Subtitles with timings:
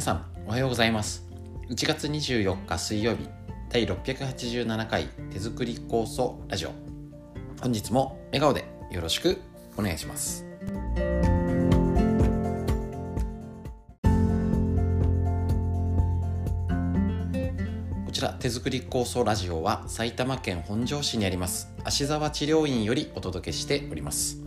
[0.00, 1.28] 皆さんおはようございます。
[1.68, 3.28] 1月24日水曜日
[3.68, 6.70] 第687回手作り酵素ラジオ。
[7.60, 9.36] 本日も笑顔でよろしく
[9.76, 10.46] お願いします。
[18.06, 24.38] こちら手作り酵素ラジオは埼玉県本庄市にあります芦沢治療院よりお届けしております。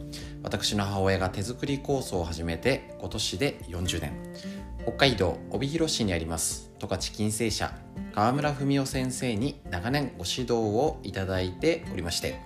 [0.42, 4.63] 私の母親が手作り酵素を始めて今年で40年。
[4.84, 6.72] 北海道帯広市にあります。
[6.78, 7.74] 十勝金星社。
[8.14, 12.40] 川村文夫先生に長年ご指導をいただいておりまして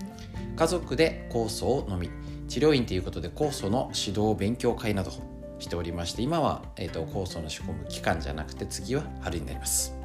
[0.56, 2.10] 家族で酵素を飲み
[2.48, 5.12] 治療院ということで酵素の指導勉強会など
[5.60, 9.96] しておりまして今は、えーと、酵素の仕込む期間じゃなくて次は春になります。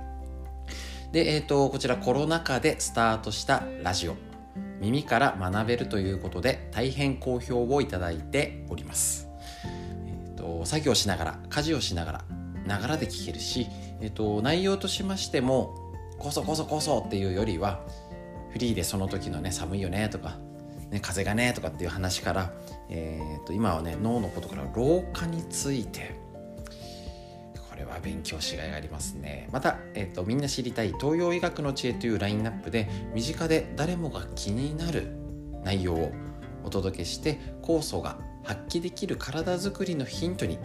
[1.13, 4.17] で、えーとこちらコロナ禍でスタートしたラジオ。
[4.81, 9.29] 耳から学べるということで大変好評をいただいております、
[10.43, 12.25] と、作業しながら家事をしながら
[12.67, 13.69] ながらで聞けるし、
[14.01, 15.75] えーと、内容としましても
[16.19, 17.81] こそこそこそっていうよりは
[18.51, 20.37] フリーでその時のね寒いよねとか、
[20.91, 22.53] ね、風がねとかっていう話から、
[22.91, 26.15] えーと今はね脳のことから老化について
[27.71, 29.49] これは勉強しがいがありますね。
[29.51, 35.17] また、えーと、みんな知りたい東洋医学の知恵というラインナップで身近で誰もが気になる
[35.65, 36.13] 内容を
[36.65, 40.59] お届けして酵素が発揮できる体づくりのヒントに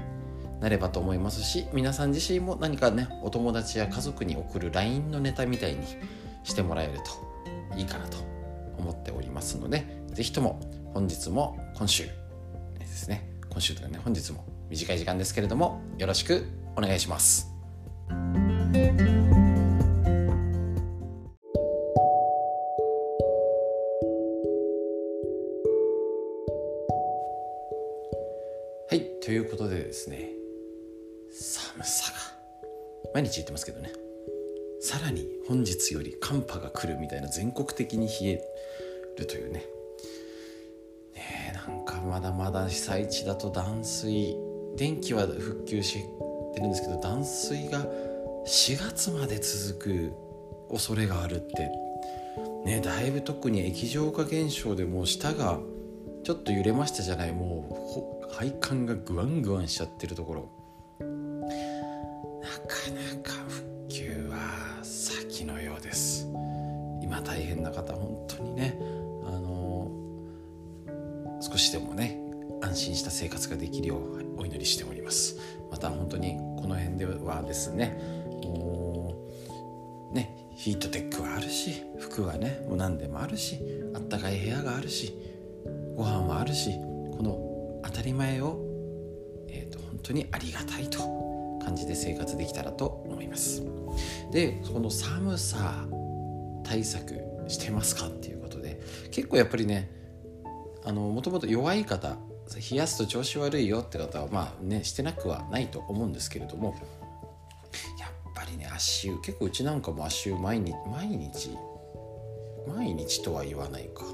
[0.59, 5.85] なればと思いますし皆さん自身も何かねお友達や家族に送る LINE のネタみたいに
[6.43, 6.99] してもらえる
[7.71, 8.17] といいかなと
[8.77, 10.59] 思っておりますので是非とも
[10.93, 12.05] 本日も今週
[12.79, 17.47] ですね今週とかね本日も短い時間ですけれどもよろしくお願いします。
[31.83, 32.17] さが
[33.13, 33.91] 毎日言ってますけどね。
[34.79, 38.41] さらに本日より寒波が来るみたいな全国的に冷え
[39.17, 39.65] るというね。
[41.15, 44.35] ねなんかまだまだ被災地だと断水。
[44.75, 46.03] 電気は復旧し
[46.53, 47.79] てるんですけど断水が
[48.45, 50.13] 4月まで続く
[50.69, 51.69] 恐れがあるって。
[52.65, 55.59] ねだいぶ特に液状化現象でもう舌が
[56.23, 57.31] ちょっと揺れましたじゃない。
[57.31, 60.56] もう配管がグワングワンしちゃってるところ。
[62.57, 66.27] なかなか復旧は先のようです。
[67.03, 68.75] 今大変な方本当にね
[69.25, 69.91] あの
[71.39, 72.19] 少しでもね
[72.63, 75.37] 安心した生活ができるようお祈りしております。
[75.69, 77.95] また本当にこの辺ではですね
[78.43, 79.15] も
[80.11, 83.59] うねヒートテックはあるし服はねもう何でもあるし
[83.93, 85.13] あったかい部屋があるし
[85.95, 86.71] ご飯はあるし
[87.15, 88.59] この当たり前を、
[89.47, 91.16] えーと、本当にありがたいと
[91.67, 93.61] 感じで生活できたらと思います。
[94.31, 95.85] でこの寒さ
[96.63, 97.19] 対策
[97.49, 99.91] してますかっていうことで結構やっぱりね
[100.85, 102.15] あのもともと弱い方
[102.71, 106.73] 冷やすと調子悪いよって方はまあねしてなくはないと思うんですけれども
[107.99, 111.49] やっぱりね足湯結構うちなんかも足湯毎日毎日
[112.65, 114.05] 毎日とは言わないか。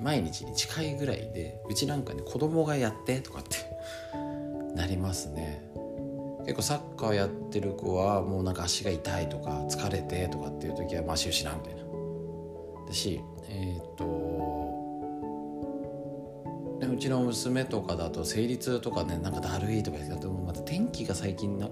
[0.00, 3.71] 毎日に近いぐらいでうちなんかね子供がやってとかって
[4.74, 5.62] なりますね。
[6.44, 11.82] 結構サッカーやってる子はもうなんか足が痛いとか疲れてとかっていう時はま足湯しなみたいな。
[12.88, 14.62] だしえっ、と
[16.92, 21.70] うちの娘とかだと生理痛とかねなんかだるいとか言ってまた天気が最近の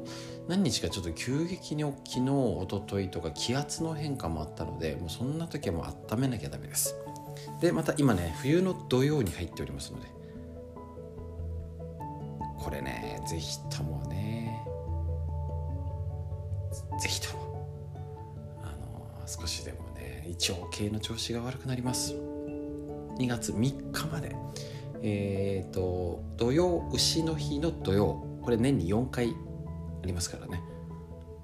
[0.49, 6.95] 何日かちょっと急激に昨日一昨日とか気圧の変化もあったのでもうそんな時はもう温めなきゃダメです。
[7.61, 10.20] でまた今ね冬の土曜に入っておりますので
[12.63, 14.65] これね是非ともね
[17.01, 17.67] 是非とも
[18.63, 22.15] あの少しでもね胃腸系の調子が悪くなります。
[23.19, 24.35] 2月3日まで
[25.03, 29.29] えっ、ー、と土曜牛の日の土曜これ年に4回
[30.03, 30.61] ありますからね。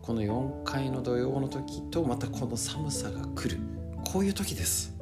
[0.02, 3.60] この4回の土曜の時とまたこの寒さが来る。
[4.12, 4.94] こういう時です。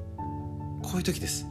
[0.82, 1.46] こういう時です。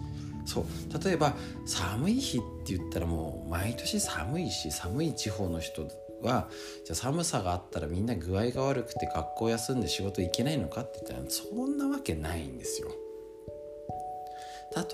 [0.45, 0.65] そう。
[1.03, 1.35] 例えば
[1.65, 5.87] 寒い日って言ったらもう毎年寒いし寒い地方の人
[6.21, 6.49] は
[6.85, 12.89] じゃあ寒さがあったらみんな具合が悪くて学校休んで仕事行けないのかって言ったらそんなわけないんですよ。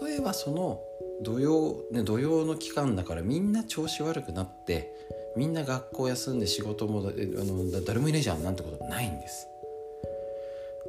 [0.04, 0.81] 例えばその
[1.22, 4.94] 土曜ね土曜の期間だからみんな調子悪くなって
[5.38, 9.48] みんな学校休んで仕事もあの誰もいないじゃんなんてことないんです。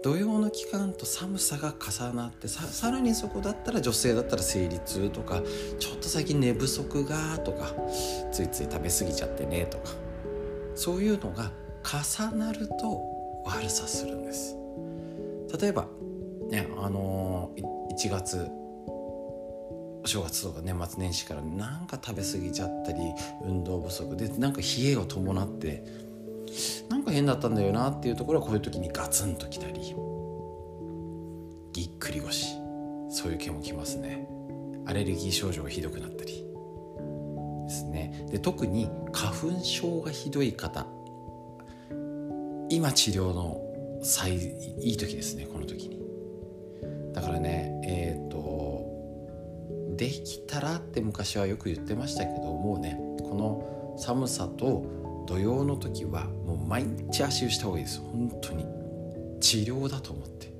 [0.02, 5.42] 土曜の期間と寒さが重なってささらにそこだったら女性だったら生理痛とか
[5.78, 7.74] ちょっと最近寝不足がとか
[8.32, 9.90] ついつい食べ過ぎちゃってねとか
[10.74, 11.50] そういうのが
[11.84, 13.02] 重なると
[13.44, 14.56] 悪さするんです。
[15.60, 15.88] 例えば
[16.48, 18.46] ねあのー、1月
[20.02, 22.98] お正月とか年末年始からなんか食べ過ぎちゃったり
[23.44, 25.84] 運動不足でなんか冷えを伴って
[26.88, 29.94] なんか変だったんだよなっていうところはこういう時にガツンときたり
[31.72, 32.60] ぎっくり腰
[33.10, 34.28] そういう毛もきますね。
[34.86, 36.44] アレルギー症状がひどくなったり。
[37.66, 38.26] ですね。
[38.30, 40.86] で特に花粉症がひどい方。
[42.68, 43.60] 今治療の
[44.02, 46.00] 最いい時ですねこの時に。
[47.12, 48.86] だからねえっ、ー、と
[49.96, 54.99] できたらって昔はよく言ってましたけどもうねこの寒さと
[55.30, 58.00] 土曜の時はもう毎日足湯した方がいいです。
[58.00, 58.66] 本当に。
[59.40, 60.50] 治療だと思って。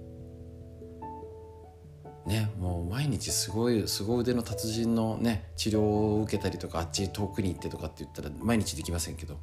[2.25, 9.39] ねもう毎日すごい凄腕の達人のね治療を受けたりとかあっち遠くに行ってとかって言ったら毎日できませんけど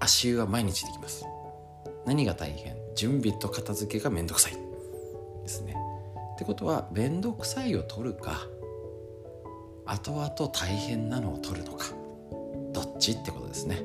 [0.00, 1.26] 足湯は毎日できます。
[2.06, 2.74] 何が大変？
[2.96, 4.52] 準備と片付けがめんどくさい
[5.42, 5.76] ですね。
[6.36, 8.46] ってことはめんどくさいを取るか
[9.84, 11.88] 後々大変なのを取るのか
[12.72, 13.12] どっち？
[13.12, 13.82] ってことですね。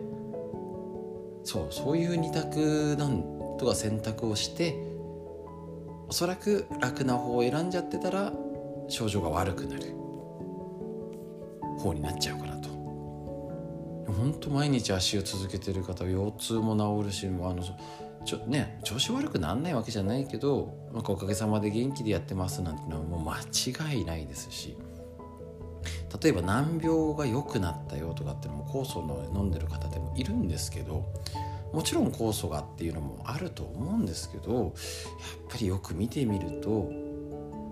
[1.49, 3.23] そうそういう二択なん
[3.57, 4.75] とか選択をして
[6.07, 8.31] おそらく楽な方を選んじゃってたら
[8.87, 9.93] 症状が悪くなる
[11.79, 12.69] 方になっちゃうかなと。
[12.69, 17.63] 本当毎日足を続けてる方腰痛も治るしあの
[18.25, 23.39] ちょね調子悪くなんないわけじゃないけどなんかおかげさまで元気でやってますなんてのはもう間
[23.91, 24.77] 違いないですし。
[26.21, 31.05] 例えば難病が良くなったよとかってのも酵素の飲んでる方でもいるんですけど
[31.71, 34.71] もちろん酵素がっていうのもあると思うんですけどやっ
[35.49, 36.91] ぱりよく見てみると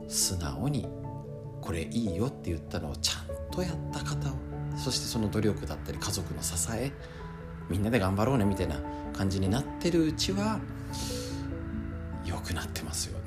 [0.08, 0.88] 素直に
[1.62, 4.32] これいいよって言ったのをちゃんとやった方
[4.78, 6.92] そしてその努力だったり家族の支え
[7.70, 8.80] みんなで頑張ろうねみたいな
[9.14, 10.60] 感じになってるうちは
[12.24, 13.27] 良くなってますよね。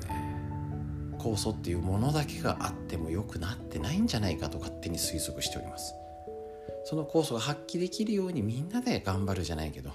[1.21, 5.93] 酵素っていうものだけがあっても良くなってないんじゃないかと勝手に推測しております。
[6.83, 9.91] その酵素が発揮できるようにみんなで頑張るじゃないけど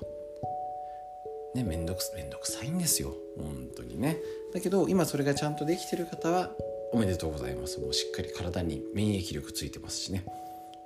[1.56, 3.14] ねめんどくめんどくさいんですよ。
[3.37, 4.19] 本当にね。
[4.55, 6.52] だけど今それがちゃんとできてる方は
[6.93, 7.81] おめでとうございます。
[7.81, 10.25] もうしっかり体に免疫力ついてますしね。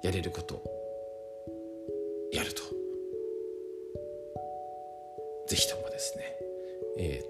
[0.03, 0.63] やれること
[2.33, 2.63] やると。
[5.49, 6.25] 是非ともですね。
[6.97, 7.30] え、ー、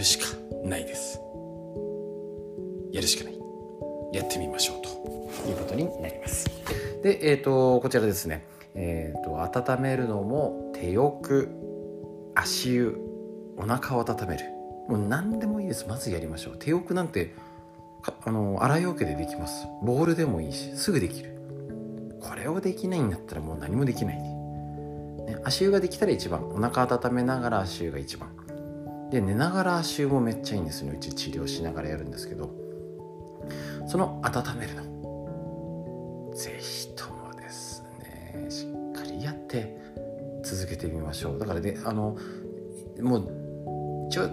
[0.00, 0.24] るしか
[0.64, 1.20] ないです。
[2.90, 3.38] やるしかない。
[4.12, 5.00] やってみましょうと。
[5.48, 6.46] いうことになります。
[7.02, 8.44] でえっ、ー、とこちらですね。
[8.74, 11.50] えっ、ー、と温めるのも手よく
[12.34, 12.98] 足湯
[13.56, 14.44] お腹を温める。
[14.88, 15.86] もう何でもいいです。
[15.86, 16.56] まずやりましょう。
[16.58, 17.34] 手浴なんて
[18.24, 19.66] あの洗い桶でできます。
[19.82, 21.36] ボールでもいいしすぐできる。
[22.22, 26.48] これをできないんだったらもう何もできない、ね、足湯ができたら一番。
[26.50, 28.39] お腹温めながら足湯が一番。
[29.10, 30.92] で寝ながら足湯もめっちゃいいんですね。
[30.94, 32.50] うち治療しながらやるんですけど。
[33.86, 36.32] その温めるの。
[36.34, 38.46] ぜひともですね。
[38.48, 39.76] しっかりやって
[40.44, 41.38] 続けてみましょう。
[41.38, 42.16] だからねあの
[43.00, 44.28] もうちょ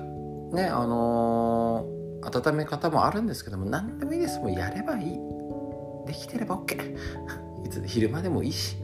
[0.54, 4.40] ねあのー、温め方もあるんですけども何でもいいです。
[4.40, 5.20] もうやればいい。
[6.06, 6.96] できてれば OK
[7.66, 8.78] いつ昼間でもいいし。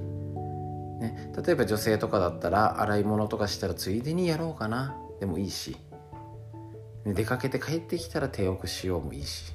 [1.00, 4.98] ね、例えば女性とかだったら洗い物とかしたらついでにやろうかな。
[5.20, 5.76] でもいいし。
[7.06, 9.54] 出かけて帰ってきたら手をしようもいいし。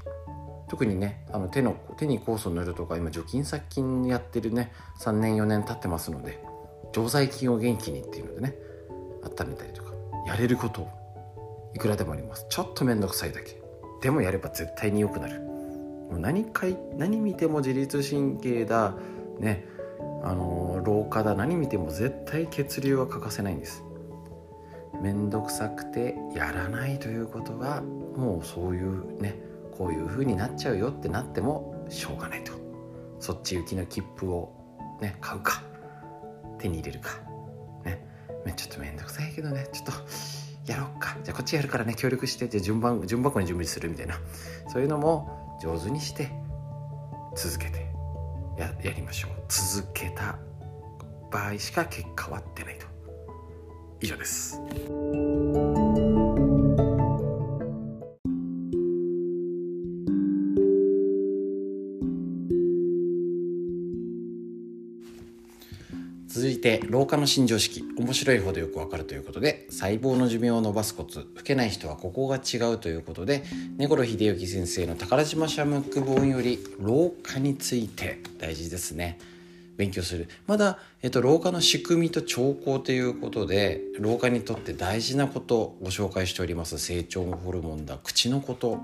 [0.68, 6.44] 特にねあの手の手に酵素塗るとか今除菌殺菌やってるね3年4年経ってますので
[6.92, 8.54] 常在菌を元気にっていうのでね
[9.22, 9.92] 温めたりとか
[10.26, 10.86] やれること
[11.74, 12.46] いくらでもあります。
[12.48, 13.60] ちょっと面倒くさいだけ。
[14.00, 15.40] でもやれば絶対に良くなる。
[15.40, 18.94] もう何か何見ても自律神経だ
[19.38, 19.66] ね
[20.22, 23.82] あの老化だ何見ても絶対血流は欠かせないんです。
[25.00, 29.38] 面倒くさくてやらないということはもうそういうね
[29.76, 32.52] こういう風になっちゃうよってなってもしょうがないと。
[33.20, 34.52] そっち行きの切符を
[35.00, 35.62] ね買うか。
[36.58, 37.10] 手に入れるか。
[37.84, 38.04] ね。
[38.56, 39.68] ちょっと面倒くさいけどね。
[39.72, 39.92] ちょっと
[40.66, 41.16] やろうか。
[41.22, 42.48] じゃあこっちやるからね協力して。
[42.48, 44.16] じゃ順番順箱に準備するみたいな。
[44.68, 46.30] そういうのも上手にして
[47.36, 47.86] 続けて
[48.58, 49.30] ややりましょう。
[49.48, 50.36] 続けた
[51.30, 52.87] 場合しか結果は出ないと。
[54.00, 54.60] 以上です。
[66.38, 67.82] 続いて老化の新常識。
[67.98, 71.26] 面白いほどよくわかるということで細胞の寿命を伸ばすコツ。
[71.34, 73.42] 老けない人はここが違うということで
[73.76, 79.18] 根頃秀幸先生の宝島シャムック本より老化について大事ですね。
[79.78, 80.28] 勉強する。
[80.46, 86.78] まだ、えっと、老化の仕組みと兆候ということで老化にとって大事なことをご紹介しております。
[86.78, 87.96] 成長ホルモンだ。
[88.02, 88.78] 口のこと。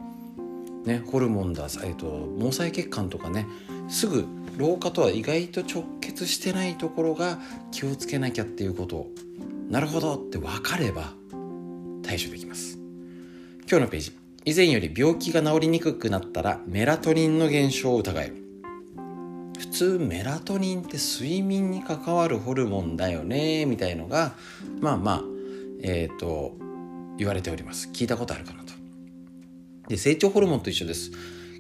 [0.87, 3.47] ね、ホルモンだ、えっと、毛細血管とかね。
[3.89, 4.25] すぐ
[4.57, 7.41] 老化とは意外と直結してないところが
[7.73, 9.09] 気をつけなきゃっていうこと。
[9.69, 11.13] なるほどって分かれば
[12.05, 12.79] 対処できます。
[13.69, 14.13] 今日のページ。
[14.45, 18.44] 以前より病気が治りにくくなったらメラトニンの減少を疑える
[19.59, 24.35] 普通メラトニンって睡眠に関わるホルモンだよねみたいのが
[24.81, 25.23] まあまあ
[25.83, 26.57] えっ、ー、と
[27.17, 27.91] 言われております。
[27.93, 28.73] 聞いたことあるかなと。
[29.89, 31.13] で成長ホルモンと一緒です。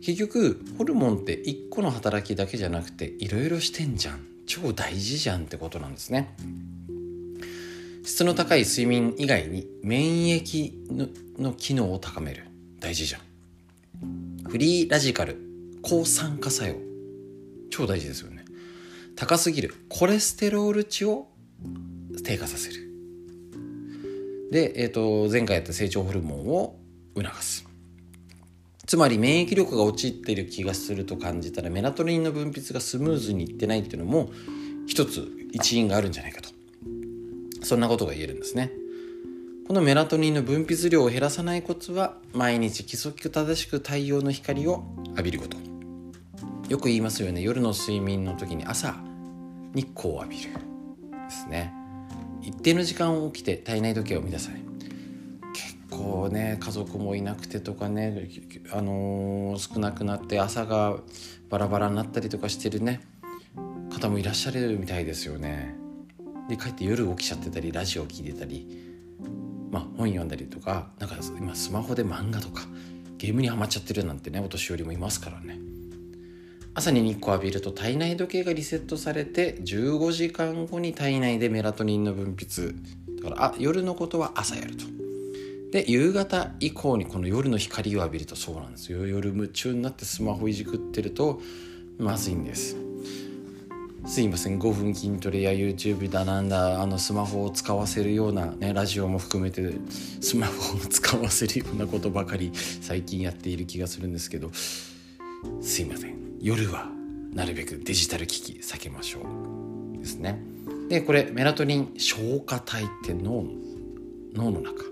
[0.02, 4.26] 結局ホルモンって1個の働きだけじゃなくていろいろしてんじゃん。
[4.46, 6.34] 超大事じゃんってことなんですね。
[8.04, 12.44] 質の高い睡眠以外に免疫の機能を高める。
[12.80, 13.20] 大事じゃん。
[14.50, 15.38] フリーラジカル
[15.82, 16.93] 抗酸化作用。
[17.70, 18.44] 超大事ですよね。
[19.16, 19.74] 高すぎる。
[19.88, 21.28] コレステロール値を
[22.24, 22.84] 低下させる。
[24.50, 26.78] で、えーと、前回やった成長ホルモンを
[27.16, 27.66] 促す。
[28.86, 34.30] つまり免疫力が陥っている気がすると感じたらメラトニンの分泌がスムーズにいってないっていうのも
[34.86, 36.50] 一つ一因があるんじゃないかと。
[37.62, 38.70] そんなことが言えるんですね。
[39.66, 45.63] このメラトニンの分泌量を減らさないコツは毎日規則正しく太陽の光を浴びること。
[46.68, 47.42] よく言いますよね。
[47.42, 48.96] 夜の睡眠の時に朝
[49.74, 51.74] 日光を浴びるですね。
[52.40, 54.54] 一定の時間起きて体内時計を見なさい。
[55.52, 58.28] 結構ね家族もいなくてとかね、
[58.72, 60.96] あのー、少なくなって朝が
[61.50, 63.02] バラバラになったりとかしてるね。
[63.92, 65.74] 方もいらっしゃるみたいですよね。
[66.48, 68.66] で帰って夜起きちゃってたりラジオ聴いてたり
[69.70, 72.62] まあ本読んだりとかなんか今スマホで漫画とか
[73.18, 75.73] ゲームにはまっちゃってるなんてねお年寄りもいますからね。
[76.76, 82.74] 朝に日光浴びると体内時計がリセットされて15時間後に体内でメラトニンの分泌。
[83.22, 84.84] だからあ夜のことは朝やると。
[85.70, 88.90] で夕方以降にこの夜の光を浴びるとそうなんです。
[88.90, 91.40] よ夜夢中になってスマホいじくってると
[91.96, 92.76] まずいんです。
[94.06, 94.58] すいません。
[94.58, 99.74] 5分筋トレや YouTube だなんだあのスマホを使わせるような、ね、ラジオも含めて
[100.20, 104.50] スマホを使わせるようなことばかり最近やっている気がするんですけど。
[105.60, 106.23] すいません。
[106.44, 106.90] 夜は
[107.32, 109.20] なるべくデジタル機器避けましょ
[109.94, 110.44] うですね。
[110.90, 113.50] でこれメラトニン消化体って脳の
[114.34, 114.84] 脳の中。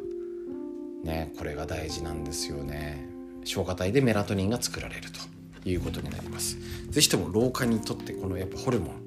[1.04, 3.06] ねこれが大事なんですよね。
[3.44, 5.11] 消化体でメラトニンが作られる
[5.62, 6.56] ということになります。
[6.88, 9.02] 是非とも老化にとってこのやっぱホルモン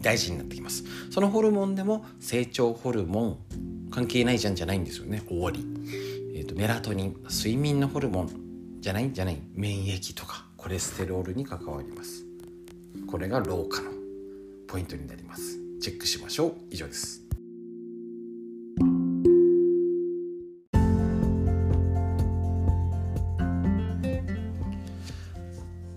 [0.00, 0.84] 大事になってきます。
[1.10, 5.24] そのホルモンでも成長ホルモン関係ないじゃんじゃないんですよね。
[5.26, 5.66] 終わり、
[6.32, 8.30] えーとメラトニン睡眠のホルモン
[8.78, 9.12] じゃない？
[9.12, 9.42] じゃない。
[9.52, 10.45] 免疫とか。
[10.66, 12.24] コレステロールに関わります。
[13.06, 13.90] これが老化の
[14.66, 15.60] ポイントになります。
[15.80, 16.54] チェックしましょう。
[16.72, 17.24] 以上です。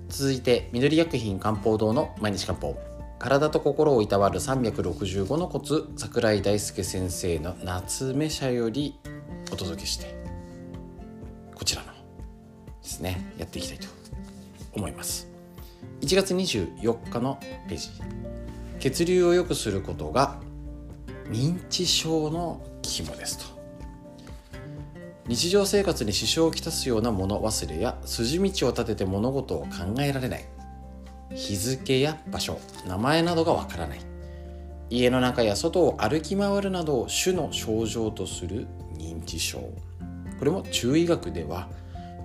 [0.09, 2.77] 続いて緑薬品漢方堂の毎日漢方。
[3.17, 8.99] 体と心をいたわる365のコツ桜井大輔先生の夏目社より
[9.51, 10.15] お届けして
[11.55, 11.93] こちらので
[12.83, 13.98] すねやっていきたいと
[14.79, 15.27] 思います。
[16.01, 17.89] 1月24日のページ。
[18.79, 20.39] 血流を良くすることが
[21.29, 23.59] 認知症の肝ですと。
[25.27, 30.45] 日常生活に支障をきたすような物忘れや筋道を立てて物事を考えられない。
[31.35, 33.99] 日付や場所名前などがわからない。
[34.89, 38.65] 家の中や外を歩き回るなどを主の症状とする
[38.97, 39.59] 認知症。
[40.39, 41.69] これも中医学では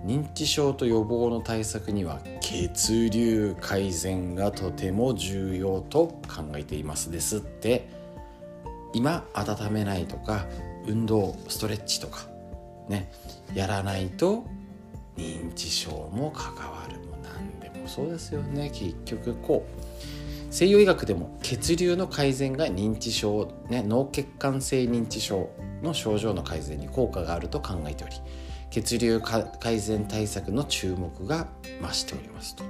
[0.04, 8.04] 認知症と予防の対策には血流改善がとても重要と考えていますですって。
[8.94, 10.46] 今温めないとか
[10.87, 12.26] 運動ストレッチとか
[12.88, 13.11] ね
[13.52, 14.44] やらないと
[15.16, 18.70] 認知症も関わるも何でもそうですよね。
[18.73, 19.84] 結局こう
[20.50, 25.50] 西洋医学でも血流の改善が認知症、ね、脳血管性認知症
[25.82, 28.14] の症状の改善に効果があると考えており
[28.75, 31.47] 血流改善対策の注目が
[31.81, 32.64] 増しておりますと。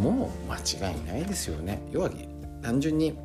[0.00, 1.82] もう間違いないですよね。
[1.90, 2.10] 要は
[2.62, 3.18] 単純に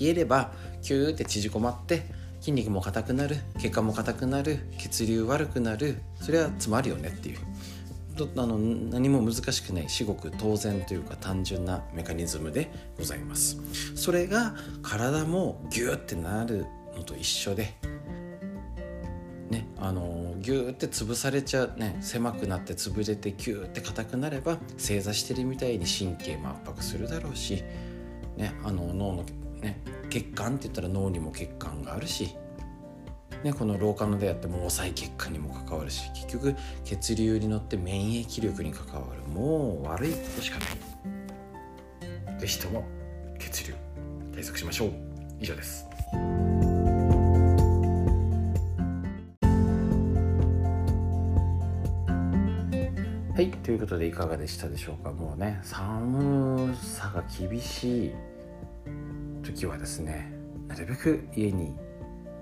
[0.00, 0.50] 冷えれば
[0.82, 2.02] キューって縮こまって
[2.40, 6.02] 筋肉も硬くなる血管も硬くなる血流悪くなる。
[6.20, 7.38] それは詰まるよねっていう。
[8.36, 9.88] あの何も難しくない。
[9.88, 13.58] 至極当然というか単純なメカニズムでございます。
[13.94, 16.66] それが体もギューってなる
[16.96, 17.74] のと一緒で
[19.84, 27.62] あのギューって潰されちゃうね狭くなって潰れてギューって硬くなれば正座してるみたいに神経も圧迫するだろうし
[28.36, 29.24] ね、あの脳の、
[29.60, 32.34] ね、血管って言ったら脳にも血管があるし、
[33.42, 39.22] ね、この老化の出会って毛細血管にも関わるし結局血流に乗って免疫力に関わる。
[39.30, 40.68] もう悪いことしかない。
[42.40, 42.84] 是非とも
[43.38, 43.74] 血流
[44.32, 44.92] 対策しましょう。
[45.40, 45.86] 以上です。
[53.34, 53.50] はい。
[53.50, 55.10] ということでいかがでしたでしょうか？
[55.10, 58.12] もうね寒さが厳しい
[59.42, 60.32] 時はですね
[60.68, 61.74] なるべく家に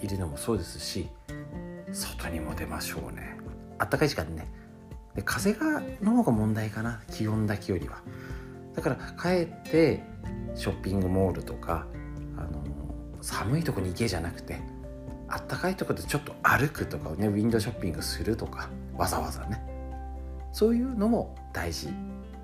[0.02, 1.08] いるのもそうですし
[1.92, 3.38] 外にも出ましょうね。
[3.78, 4.46] あったかい時間ね。
[5.14, 7.00] で風がの方が問題かな。
[7.10, 8.02] 気温だけよりは。
[8.74, 10.02] だから帰って
[10.54, 11.86] ショッピングモールとか
[12.36, 12.62] あの
[13.22, 14.60] 寒いとこに行けじゃなくて
[15.26, 19.71] あったかいとこでちょっと歩くとかねウィンドウショッピングするとかわざわざね。
[20.52, 21.88] そういうのも大事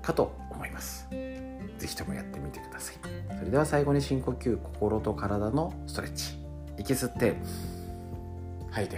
[0.01, 1.07] かと思います。
[1.77, 2.95] 是非ともやってみてください。
[3.37, 6.37] それでは最後に深呼吸心と体のストレッチ。
[6.77, 7.35] 息吸って
[8.71, 8.97] 吐いて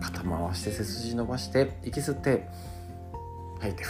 [0.00, 2.48] 肩回して背筋伸ばして息吸って
[3.60, 3.84] 吐いて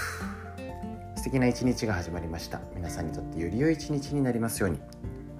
[1.16, 2.61] 素敵な一日が始まりました。
[2.75, 4.81] 皆さんにとってより良い一日になりますように。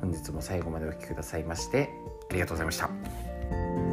[0.01, 1.89] 本日も最後までお聴きくださいまして
[2.31, 3.86] ありがとうございました。